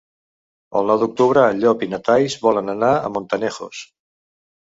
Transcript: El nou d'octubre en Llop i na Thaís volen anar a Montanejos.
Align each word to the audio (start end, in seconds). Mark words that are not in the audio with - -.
El 0.79 0.87
nou 0.91 0.99
d'octubre 1.01 1.43
en 1.49 1.61
Llop 1.63 1.83
i 1.87 1.89
na 1.91 1.99
Thaís 2.07 2.37
volen 2.45 2.73
anar 2.75 2.89
a 2.95 3.13
Montanejos. 3.19 3.83